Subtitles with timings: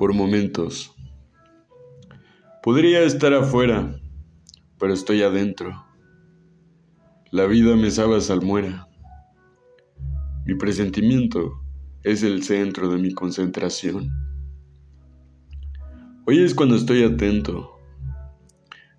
[0.00, 0.96] por momentos.
[2.62, 4.00] Podría estar afuera,
[4.78, 5.84] pero estoy adentro.
[7.30, 8.88] La vida me sabe a salmuera.
[10.46, 11.60] Mi presentimiento
[12.02, 14.08] es el centro de mi concentración.
[16.26, 17.76] Hoy es cuando estoy atento.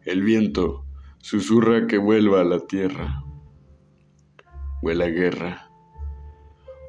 [0.05, 0.85] El viento
[1.17, 3.23] susurra que vuelva a la tierra.
[4.83, 5.71] Huele a guerra.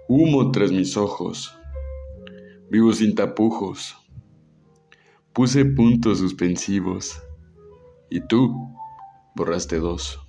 [0.07, 1.59] Humo tras mis ojos.
[2.69, 4.02] Vivo sin tapujos.
[5.33, 7.23] Puse puntos suspensivos.
[8.11, 8.77] Y tú
[9.35, 10.21] borraste dos.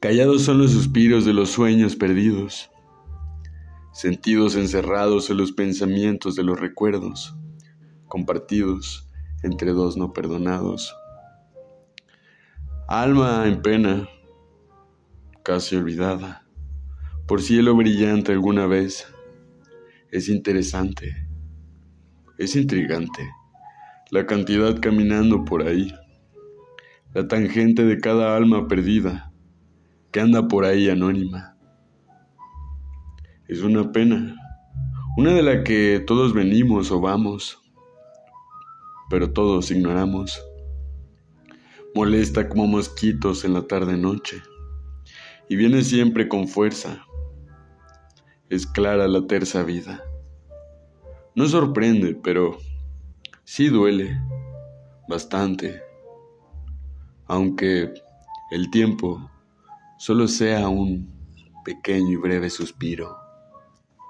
[0.00, 2.70] Callados son los suspiros de los sueños perdidos,
[3.92, 7.34] sentidos encerrados en los pensamientos de los recuerdos,
[8.08, 9.08] compartidos
[9.42, 10.94] entre dos no perdonados.
[12.88, 14.08] Alma en pena,
[15.42, 16.44] casi olvidada,
[17.26, 19.06] por cielo brillante alguna vez,
[20.10, 21.25] es interesante,
[22.38, 23.30] es intrigante,
[24.10, 25.92] la cantidad caminando por ahí,
[27.14, 29.32] la tangente de cada alma perdida
[30.12, 31.56] que anda por ahí anónima.
[33.48, 34.36] Es una pena,
[35.16, 37.58] una de la que todos venimos o vamos,
[39.08, 40.38] pero todos ignoramos.
[41.94, 44.42] Molesta como mosquitos en la tarde-noche
[45.48, 47.06] y viene siempre con fuerza.
[48.50, 50.04] Es clara la terza vida.
[51.36, 52.56] No sorprende, pero
[53.44, 54.18] sí duele
[55.06, 55.82] bastante,
[57.26, 57.92] aunque
[58.50, 59.30] el tiempo
[59.98, 61.12] solo sea un
[61.62, 63.25] pequeño y breve suspiro.